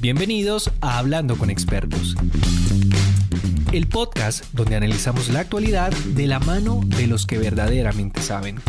[0.00, 2.14] Bienvenidos a Hablando con Expertos,
[3.72, 8.60] el podcast donde analizamos la actualidad de la mano de los que verdaderamente saben.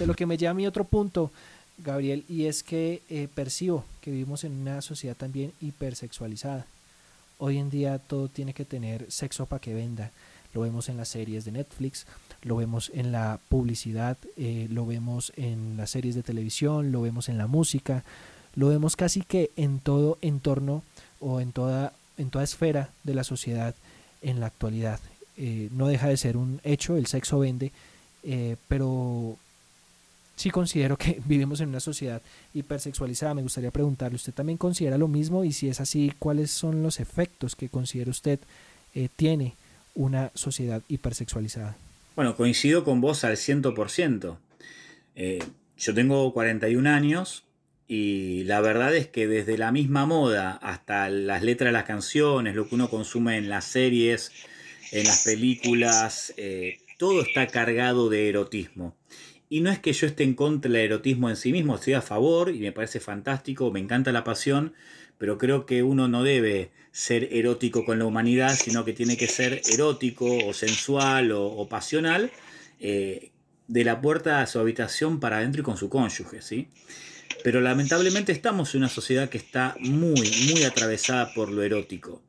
[0.00, 1.30] De lo que me lleva a mi otro punto,
[1.78, 6.66] Gabriel, y es que eh, percibo que vivimos en una sociedad también hipersexualizada.
[7.38, 10.10] Hoy en día todo tiene que tener sexo para que venda.
[10.54, 12.04] Lo vemos en las series de Netflix,
[12.42, 17.28] lo vemos en la publicidad, eh, lo vemos en las series de televisión, lo vemos
[17.28, 18.02] en la música,
[18.58, 20.82] lo vemos casi que en todo entorno
[21.20, 23.72] o en toda, en toda esfera de la sociedad
[24.20, 24.98] en la actualidad.
[25.36, 27.70] Eh, no deja de ser un hecho, el sexo vende,
[28.24, 29.36] eh, pero
[30.34, 32.20] sí considero que vivimos en una sociedad
[32.52, 33.32] hipersexualizada.
[33.34, 35.44] Me gustaría preguntarle, ¿usted también considera lo mismo?
[35.44, 38.40] Y si es así, ¿cuáles son los efectos que considera usted
[38.92, 39.54] eh, tiene
[39.94, 41.76] una sociedad hipersexualizada?
[42.16, 44.36] Bueno, coincido con vos al 100%.
[45.76, 47.44] yo tengo 41 años
[47.88, 52.54] y la verdad es que desde la misma moda hasta las letras de las canciones,
[52.54, 54.30] lo que uno consume en las series,
[54.92, 58.94] en las películas, eh, todo está cargado de erotismo.
[59.48, 62.02] Y no es que yo esté en contra del erotismo en sí mismo, estoy a
[62.02, 64.74] favor y me parece fantástico, me encanta la pasión,
[65.16, 69.28] pero creo que uno no debe ser erótico con la humanidad, sino que tiene que
[69.28, 72.30] ser erótico o sensual o, pasional
[72.80, 73.30] eh,
[73.66, 76.68] de la puerta a su habitación para adentro y con su cónyuge, ¿sí?
[77.44, 82.22] Pero lamentablemente estamos en una sociedad que está muy, muy atravesada por lo erótico.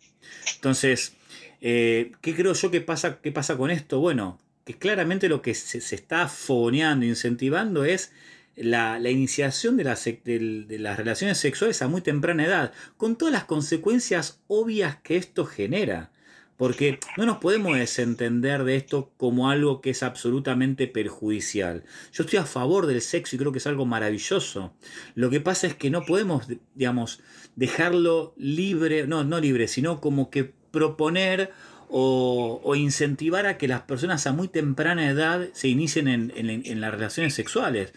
[0.56, 1.14] Entonces,
[1.62, 4.00] eh, ¿qué creo yo que pasa, qué pasa con esto?
[4.00, 8.12] Bueno, que claramente lo que se, está foneando, incentivando es
[8.56, 13.46] la, iniciación de las, de las relaciones sexuales a muy temprana edad, con todas las
[13.46, 16.12] consecuencias obvias que esto genera
[16.60, 21.86] porque no nos podemos desentender de esto como algo que es absolutamente perjudicial.
[22.12, 24.74] Yo estoy a favor del sexo y creo que es algo maravilloso.
[25.16, 27.22] Lo que pasa es que no podemos, digamos,
[27.56, 31.54] dejarlo libre, no, no libre, sino como que proponer
[31.88, 37.34] o, incentivar a que las personas a muy temprana edad se inicien en, las relaciones
[37.36, 37.94] sexuales,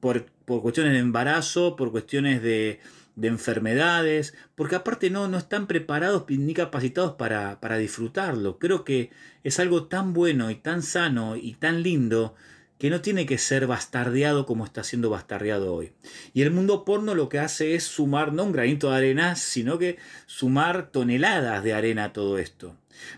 [0.00, 2.80] por cuestiones de embarazo, por cuestiones de,
[3.18, 8.58] de enfermedades, porque aparte no, no están preparados ni capacitados para, para disfrutarlo.
[8.60, 9.10] Creo que
[9.42, 12.36] es algo tan bueno y tan sano y tan lindo
[12.78, 15.90] que no tiene que ser bastardeado como está siendo bastardeado hoy.
[16.32, 19.78] Y el mundo porno lo que hace es sumar no un granito de arena, sino
[19.78, 22.76] que sumar toneladas de arena a todo esto.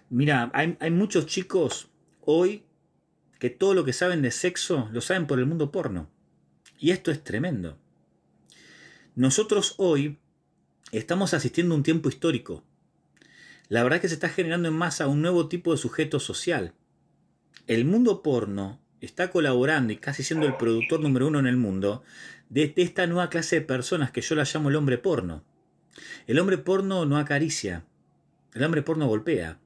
[0.09, 1.91] Mira, hay, hay muchos chicos
[2.23, 2.65] hoy
[3.39, 6.09] que todo lo que saben de sexo lo saben por el mundo porno.
[6.79, 7.77] Y esto es tremendo.
[9.21, 10.19] Nosotros hoy
[10.93, 12.65] estamos asistiendo a un tiempo histórico.
[13.69, 16.73] La verdad es que se está generando en masa un nuevo tipo de sujeto social.
[17.67, 22.03] El mundo porno está colaborando y casi siendo el productor número uno en el mundo
[22.49, 25.45] de esta nueva clase de personas que yo la llamo el hombre porno.
[26.27, 27.85] El hombre porno no acaricia,
[28.55, 29.59] el hombre porno golpea,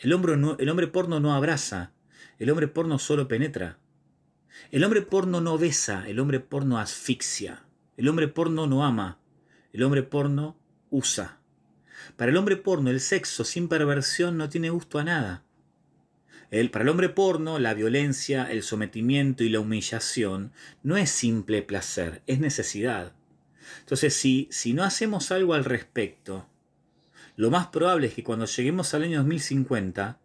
[0.00, 1.92] el hombre, el hombre porno no abraza,
[2.40, 3.78] el hombre porno solo penetra.
[4.72, 7.62] El hombre porno no besa, el hombre porno asfixia.
[7.98, 9.18] El hombre porno no ama,
[9.72, 10.56] el hombre porno
[10.88, 11.40] usa.
[12.16, 15.42] Para el hombre porno el sexo sin perversión no tiene gusto a nada.
[16.52, 20.52] El, para el hombre porno la violencia, el sometimiento y la humillación
[20.84, 23.14] no es simple placer, es necesidad.
[23.80, 26.46] Entonces si, si no hacemos algo al respecto,
[27.34, 30.20] lo más probable es que cuando lleguemos al año 2050,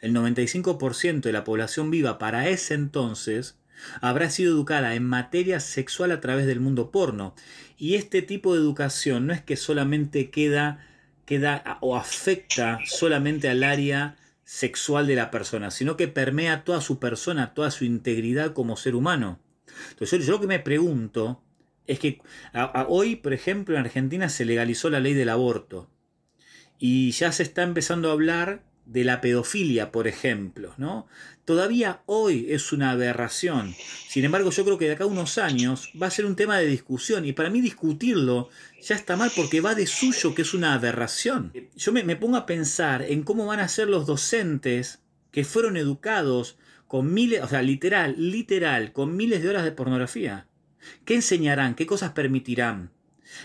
[0.00, 3.57] el 95% de la población viva para ese entonces
[4.00, 7.34] habrá sido educada en materia sexual a través del mundo porno.
[7.76, 10.86] Y este tipo de educación no es que solamente queda,
[11.24, 16.98] queda o afecta solamente al área sexual de la persona, sino que permea toda su
[16.98, 19.38] persona, toda su integridad como ser humano.
[19.90, 21.42] Entonces yo, lo que me pregunto
[21.86, 22.20] es que
[22.88, 25.90] hoy, por ejemplo, en Argentina se legalizó la ley del aborto
[26.78, 31.06] y ya se está empezando a hablar de la pedofilia, por ejemplo, ¿no?
[31.44, 33.74] Todavía hoy es una aberración.
[34.08, 36.58] Sin embargo, yo creo que de acá a unos años va a ser un tema
[36.58, 38.48] de discusión y para mí discutirlo
[38.82, 41.52] ya está mal porque va de suyo que es una aberración.
[41.76, 45.00] Yo me, me pongo a pensar en cómo van a ser los docentes
[45.32, 46.56] que fueron educados
[46.86, 50.46] con miles, o sea, literal, literal, con miles de horas de pornografía.
[51.04, 51.74] ¿Qué enseñarán?
[51.74, 52.90] ¿Qué cosas permitirán?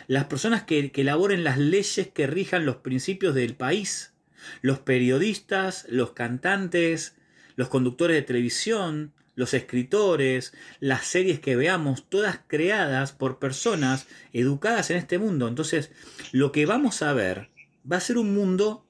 [0.07, 4.12] Las personas que, que elaboren las leyes que rijan los principios del país
[4.61, 7.15] los periodistas, los cantantes,
[7.55, 14.89] los conductores de televisión, los escritores, las series que veamos, todas creadas por personas educadas
[14.91, 15.47] en este mundo.
[15.47, 15.91] Entonces,
[16.31, 17.49] lo que vamos a ver
[17.89, 18.85] va a ser un mundo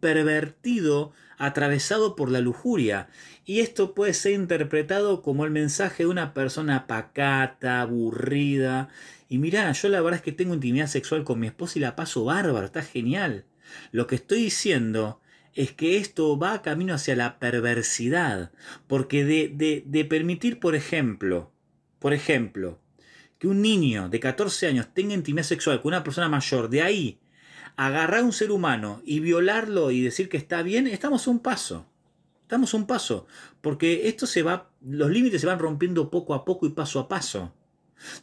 [0.00, 3.08] pervertido, atravesado por la lujuria.
[3.44, 8.88] Y esto puede ser interpretado como el mensaje de una persona pacata, aburrida,
[9.28, 11.96] Y mirá, yo la verdad es que tengo intimidad sexual con mi esposa y la
[11.96, 13.44] paso bárbaro, está genial.
[13.92, 15.20] Lo que estoy diciendo
[15.54, 18.52] es que esto va camino hacia la perversidad,
[18.86, 21.50] porque de, de, permitir, por ejemplo,
[21.98, 22.78] por ejemplo,
[23.38, 27.18] que un niño de 14 años tenga intimidad sexual con una persona mayor, de ahí
[27.76, 31.86] agarrar a un ser humano y violarlo y decir que está bien, estamos un paso.
[32.42, 33.26] Estamos un paso,
[33.60, 37.08] porque esto se va, los límites se van rompiendo poco a poco y paso a
[37.08, 37.52] paso.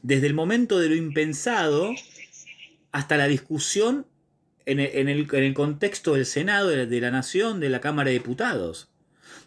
[0.02, 1.92] Desde el momento de lo impensado
[2.92, 4.06] hasta la discusión
[4.66, 8.90] en el, contexto del Senado, de la, Nación, de la Cámara de Diputados.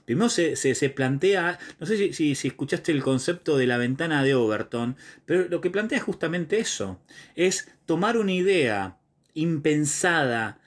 [0.05, 4.97] Primero se, plantea, no sé si, si, escuchaste el concepto de la ventana de Overton,
[5.25, 7.01] pero lo que plantea es justamente eso,
[7.35, 8.99] es tomar una idea
[9.35, 10.61] impensada,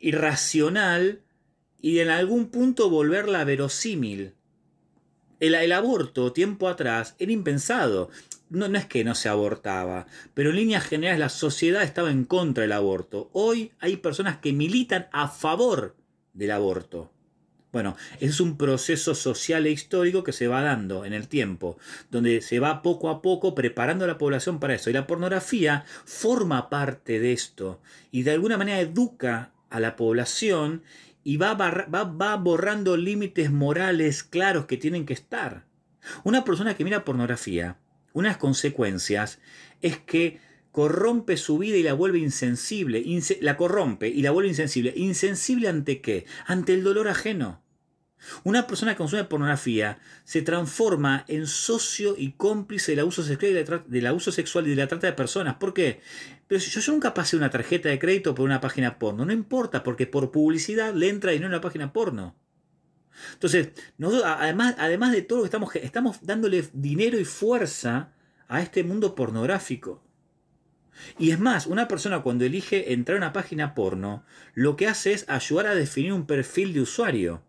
[0.00, 1.20] irracional,
[1.80, 4.34] y en algún punto volverla verosímil.
[5.38, 8.10] El, el, aborto, tiempo atrás, era impensado
[8.50, 12.62] no, es que no se abortaba, pero en líneas generales la sociedad estaba en contra
[12.62, 13.30] del aborto.
[13.32, 15.96] Hoy hay personas que militan a favor
[16.32, 17.12] del aborto.
[17.70, 21.76] Bueno, es un proceso social e histórico que se va dando en el tiempo,
[22.10, 24.88] donde se va poco a poco preparando a la población para eso.
[24.88, 27.80] Y la pornografía forma parte de esto
[28.10, 30.82] y de alguna manera educa a la población
[31.24, 35.66] y va, va, va borrando límites morales claros que tienen que estar.
[36.24, 37.76] Una persona que mira pornografía
[38.18, 39.38] unas consecuencias
[39.80, 40.40] es que
[40.72, 43.04] corrompe su vida y la vuelve insensible,
[43.40, 44.92] la corrompe y la vuelve insensible.
[44.96, 46.26] ¿Insensible ante qué?
[46.46, 47.62] Ante el dolor ajeno.
[48.44, 54.70] Una persona que consume pornografía se transforma en socio y cómplice del abuso sexual y
[54.70, 55.56] de la, trata de personas.
[55.56, 56.00] ¿Por qué?
[56.46, 59.82] Pero si yo, nunca pasé una tarjeta de crédito por una página porno, no importa,
[59.82, 62.36] porque por publicidad le entra dinero en una página porno.
[63.34, 63.70] Entonces,
[64.24, 68.12] además, además de todo lo que estamos, estamos dándole dinero y fuerza
[68.48, 70.02] a este mundo pornográfico.
[71.18, 74.24] Y es más, una persona cuando elige entrar a una página porno,
[74.54, 77.42] lo que hace es ayudar a definir un perfil de usuario.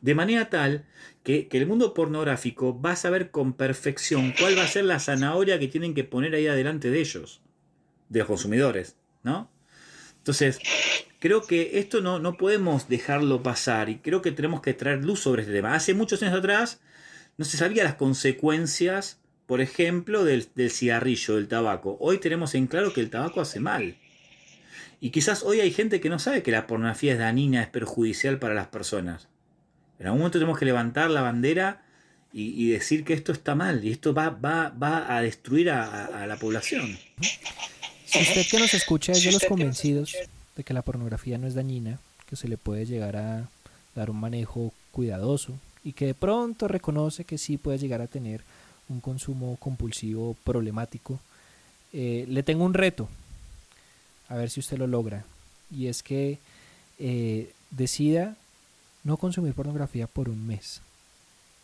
[0.00, 0.86] De manera tal
[1.22, 4.98] que, que, el mundo pornográfico va a saber con perfección cuál va a ser la
[4.98, 7.42] zanahoria que tienen que poner ahí adelante de ellos,
[8.08, 9.51] de los consumidores, ¿no?
[10.22, 10.60] Entonces,
[11.18, 15.18] creo que esto no, no podemos dejarlo pasar y creo que tenemos que traer luz
[15.18, 15.74] sobre este tema.
[15.74, 16.80] Hace muchos años atrás
[17.38, 21.96] no se sabía las consecuencias, por ejemplo, del, cigarrillo, del tabaco.
[21.98, 23.96] Hoy tenemos en claro que el tabaco hace mal.
[25.00, 28.38] Y quizás hoy hay gente que no sabe que la pornografía es dañina, es perjudicial
[28.38, 29.26] para las personas.
[29.98, 31.82] En algún momento tenemos que levantar la bandera
[32.32, 36.36] y, decir que esto está mal y esto va, va, va a destruir a la
[36.36, 36.96] población.
[38.20, 40.14] Usted que nos escucha es de los convencidos
[40.56, 41.98] de que la pornografía no es dañina,
[42.28, 43.48] que se le puede llegar a
[43.94, 45.54] dar un manejo cuidadoso
[45.84, 48.42] y que de pronto reconoce que sí puede llegar a tener
[48.88, 51.18] un consumo compulsivo problemático,
[51.92, 53.08] eh, le tengo un reto,
[54.28, 55.24] a ver si usted lo logra,
[55.70, 56.38] y es que
[56.98, 58.36] eh, decida
[59.04, 60.82] no consumir pornografía por un mes,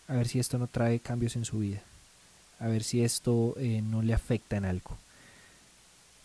[0.06, 1.82] a ver si esto no trae cambios en su vida,
[2.58, 4.96] a ver si esto eh, no le afecta en algo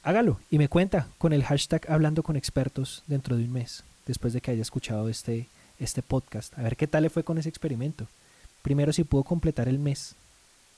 [0.04, 4.34] hágalo y me cuenta con el hashtag hablando con expertos dentro de un mes, después
[4.34, 5.48] de que haya escuchado este,
[5.80, 6.58] este podcast.
[6.58, 8.08] A ver qué tal le fue con ese experimento.
[8.62, 10.16] Primero si pudo completar el mes,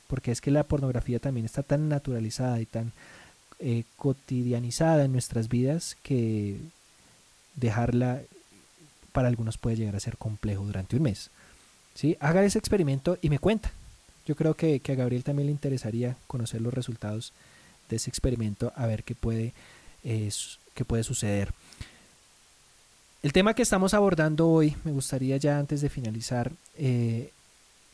[0.08, 2.94] porque es que la pornografía también está tan naturalizada y tan
[3.60, 6.58] eh, cotidianizada en nuestras vidas que
[7.56, 8.22] dejarla
[9.12, 11.32] para algunos puede llegar a ser complejo durante un mes.
[11.96, 12.18] ¿Sí?
[12.20, 13.72] Haga ese experimento y me cuenta.
[14.28, 17.32] Yo creo que, que a Gabriel también le interesaría conocer los resultados
[17.90, 19.54] de ese experimento a ver qué puede,
[20.04, 21.54] qué puede suceder.
[23.26, 27.32] El tema que estamos abordando hoy, me gustaría ya antes de finalizar, eh,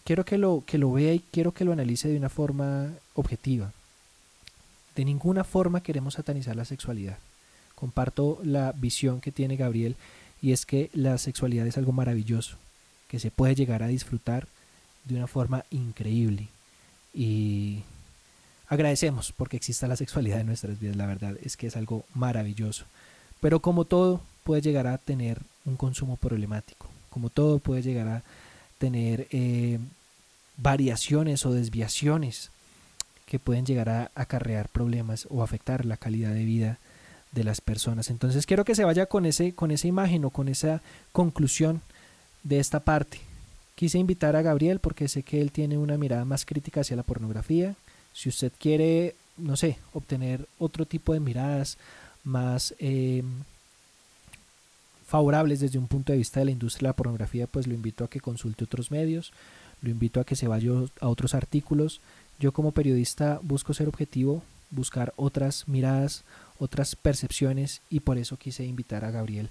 [0.03, 3.71] quiero que lo, que lo vea y quiero que lo analice de una forma objetiva.
[4.95, 7.17] De ninguna forma queremos satanizar la sexualidad.
[7.75, 9.95] Comparto la visión que tiene Gabriel
[10.41, 12.57] y es que la sexualidad es algo maravilloso,
[13.07, 14.47] que se puede llegar a disfrutar
[15.05, 16.49] de una forma increíble.
[17.13, 17.83] Y
[18.71, 22.85] agradecemos porque exista la sexualidad en nuestras vidas, la verdad es que es algo maravilloso.
[23.41, 28.23] Pero como todo puede llegar a tener un consumo problemático, como todo puede llegar a
[28.77, 29.77] tener eh,
[30.55, 32.49] variaciones o desviaciones
[33.25, 36.79] que pueden llegar a acarrear problemas o afectar la calidad de vida
[37.33, 38.09] de las personas.
[38.09, 41.81] Entonces quiero que se vaya con, ese, con esa imagen o con esa conclusión
[42.43, 43.19] de esta parte.
[43.75, 47.03] Quise invitar a Gabriel porque sé que él tiene una mirada más crítica hacia la
[47.03, 47.75] pornografía,
[48.13, 51.77] si usted quiere, no sé, obtener otro tipo de miradas
[52.23, 53.25] más em,
[55.05, 58.03] favorables desde un punto de vista de la industria de la pornografía, pues lo invito
[58.03, 59.33] a que consulte otros medios,
[59.81, 62.01] lo invito a que se vaya a otros artículos.
[62.39, 66.23] Yo como periodista busco ser objetivo, buscar otras miradas,
[66.59, 69.49] otras percepciones y por eso quise invitar a Gabriel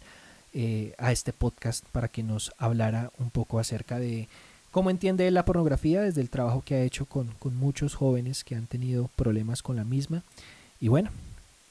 [0.52, 4.28] eh, a este podcast para que nos hablara un poco acerca de
[4.70, 8.54] cómo entiende la pornografía desde el trabajo que ha hecho con, con muchos jóvenes que
[8.54, 10.22] han tenido problemas con la misma.
[10.80, 11.10] Y bueno,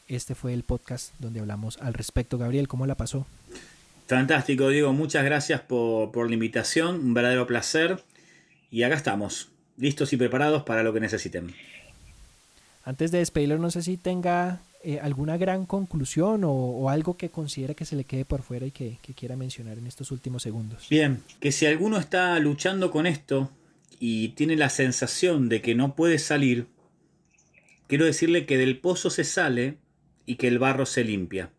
[0.08, 2.38] este fue el podcast donde hablamos al respecto.
[2.38, 3.26] Gabriel, ¿cómo la pasó?
[4.08, 4.92] Fantástico, Diego.
[4.92, 6.96] Muchas gracias por, por la invitación.
[6.96, 8.04] Un verdadero placer.
[8.72, 11.54] Y acá estamos, listos y preparados para lo que necesiten.
[12.86, 17.74] Antes de despedirlo, no sé si tenga eh, alguna gran conclusión o, algo que considera
[17.74, 20.88] que se le quede por fuera y que, que, quiera mencionar en estos últimos segundos.
[20.90, 23.52] Bien, que si alguno está luchando con esto
[24.00, 26.68] y tiene la sensación de que no puede salir,
[27.88, 29.78] quiero decirle que del pozo se sale
[30.26, 31.52] y que el barro se limpia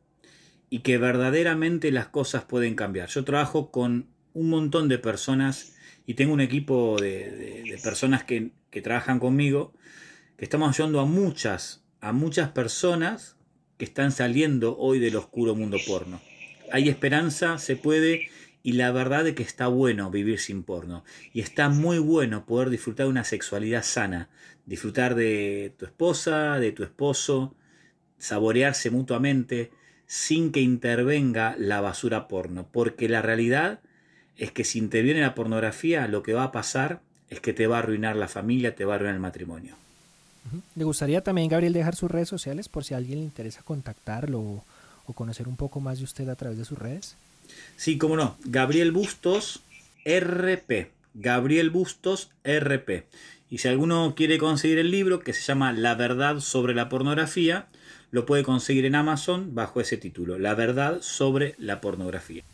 [0.70, 3.08] y que verdaderamente las cosas pueden cambiar.
[3.08, 5.74] Yo trabajo con un montón de personas
[6.06, 9.74] y tengo un equipo de, personas que, que, trabajan conmigo,
[10.38, 13.36] que estamos ayudando a muchas, a muchas personas
[13.76, 16.20] que están saliendo hoy del oscuro mundo porno.
[16.72, 18.28] Hay esperanza, se puede,
[18.62, 21.04] y la verdad es que está bueno vivir sin porno.
[21.32, 24.28] Y está muy bueno poder disfrutar de una sexualidad sana,
[24.66, 27.54] disfrutar de tu esposa, de tu esposo,
[28.18, 29.70] saborearse mutuamente
[30.06, 32.68] sin que intervenga la basura porno.
[32.70, 33.80] Porque la realidad
[34.36, 37.76] es que si interviene la pornografía, lo que va a pasar es que te va
[37.76, 39.76] a arruinar la familia, te va a arruinar el matrimonio.
[40.74, 44.40] ¿Le gustaría también, Gabriel, dejar sus redes sociales por si a alguien le interesa contactarlo
[44.40, 44.64] o,
[45.14, 47.16] conocer un poco más de usted a través de sus redes?
[47.76, 48.36] Sí, cómo no.
[48.44, 49.60] Gabriel Bustos
[50.04, 50.92] RP.
[51.14, 53.06] Gabriel Bustos RP.
[53.50, 57.66] Y si alguno quiere conseguir el libro que se llama La verdad sobre la pornografía,
[58.12, 62.44] lo puede conseguir en Amazon bajo ese título, La verdad sobre la pornografía.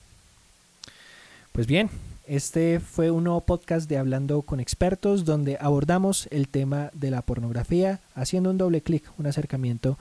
[1.52, 1.90] Pues bien,
[2.26, 7.22] este fue un nuevo podcast de Hablando con Expertos donde abordamos el tema de la
[7.22, 9.98] pornografía haciendo un doble clic, un acercamiento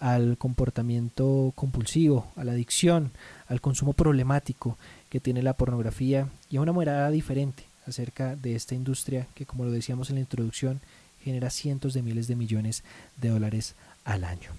[0.00, 3.12] al comportamiento compulsivo, a la adicción,
[3.46, 8.74] al consumo problemático que tiene la pornografía y a una mirada diferente acerca de esta
[8.74, 10.80] industria que, como lo decíamos en la introducción,
[11.22, 12.82] genera cientos de miles de millones
[13.16, 13.74] de dólares
[14.04, 14.50] al año.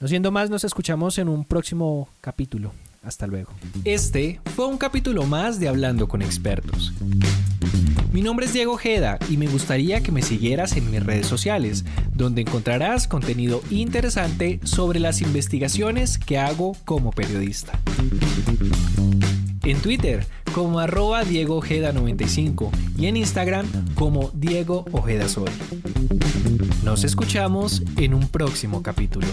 [0.00, 2.72] No siendo más, nos escuchamos en un próximo capítulo.
[3.02, 3.50] Hasta luego.
[3.84, 6.92] Este fue un capítulo más de Hablando con Expertos.
[8.12, 11.84] Mi nombre es Diego Ojeda y me gustaría que me siguieras en mis redes sociales,
[12.14, 17.80] donde encontrarás contenido interesante sobre las investigaciones que hago como periodista.
[19.64, 25.50] En Twitter como arroba Diego Ojeda 95 y en Instagram como Diego Ojeda Sol.
[26.84, 29.26] Nos escuchamos en un próximo capítulo.